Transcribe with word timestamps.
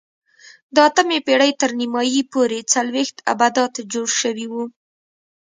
د 0.75 0.77
اتمې 0.89 1.17
پېړۍ 1.25 1.51
تر 1.61 1.69
نیمايي 1.79 2.21
پورې 2.33 2.59
څلوېښت 2.73 3.17
ابدات 3.33 3.73
جوړ 3.93 4.07
شوي 4.21 4.47
وو. 4.51 4.63